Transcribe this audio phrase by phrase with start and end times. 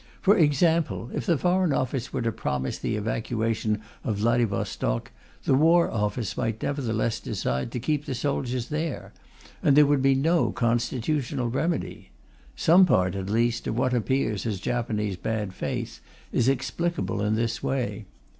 [0.19, 5.11] For example, if the Foreign Office were to promise the evacuation of Vladivostok,
[5.43, 9.13] the War Office might nevertheless decide to keep the soldiers there,
[9.61, 12.09] and there would be no constitutional remedy.
[12.55, 15.99] Some part, at least, of what appears as Japanese bad faith
[16.31, 18.05] is explicable in this way.